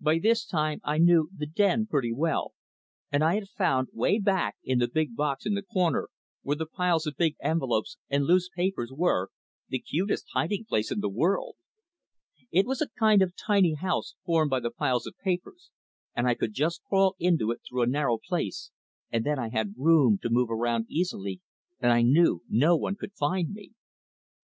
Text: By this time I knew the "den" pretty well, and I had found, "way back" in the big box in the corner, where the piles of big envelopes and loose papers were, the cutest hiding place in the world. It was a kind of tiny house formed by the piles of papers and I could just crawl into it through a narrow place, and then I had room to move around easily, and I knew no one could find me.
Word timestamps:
By 0.00 0.18
this 0.18 0.46
time 0.46 0.80
I 0.82 0.96
knew 0.96 1.28
the 1.36 1.44
"den" 1.44 1.86
pretty 1.86 2.10
well, 2.10 2.54
and 3.12 3.22
I 3.22 3.34
had 3.34 3.50
found, 3.50 3.88
"way 3.92 4.18
back" 4.18 4.56
in 4.64 4.78
the 4.78 4.88
big 4.88 5.14
box 5.14 5.44
in 5.44 5.52
the 5.52 5.62
corner, 5.62 6.08
where 6.40 6.56
the 6.56 6.64
piles 6.64 7.06
of 7.06 7.18
big 7.18 7.36
envelopes 7.42 7.98
and 8.08 8.24
loose 8.24 8.48
papers 8.48 8.90
were, 8.96 9.28
the 9.68 9.78
cutest 9.80 10.24
hiding 10.32 10.64
place 10.64 10.90
in 10.90 11.00
the 11.00 11.10
world. 11.10 11.56
It 12.50 12.64
was 12.64 12.80
a 12.80 12.88
kind 12.98 13.20
of 13.20 13.34
tiny 13.36 13.74
house 13.74 14.14
formed 14.24 14.48
by 14.48 14.60
the 14.60 14.70
piles 14.70 15.06
of 15.06 15.18
papers 15.22 15.70
and 16.16 16.26
I 16.26 16.34
could 16.34 16.54
just 16.54 16.80
crawl 16.88 17.14
into 17.18 17.50
it 17.50 17.60
through 17.68 17.82
a 17.82 17.86
narrow 17.86 18.16
place, 18.16 18.70
and 19.12 19.22
then 19.22 19.38
I 19.38 19.50
had 19.50 19.74
room 19.76 20.18
to 20.22 20.30
move 20.30 20.48
around 20.50 20.86
easily, 20.88 21.42
and 21.78 21.92
I 21.92 22.00
knew 22.00 22.40
no 22.48 22.74
one 22.74 22.96
could 22.96 23.12
find 23.12 23.52
me. 23.52 23.72